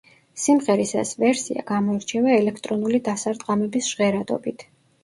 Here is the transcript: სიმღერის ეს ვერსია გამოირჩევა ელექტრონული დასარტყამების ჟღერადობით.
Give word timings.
სიმღერის 0.43 0.93
ეს 1.01 1.11
ვერსია 1.25 1.65
გამოირჩევა 1.73 2.35
ელექტრონული 2.41 3.05
დასარტყამების 3.11 3.95
ჟღერადობით. 3.97 4.69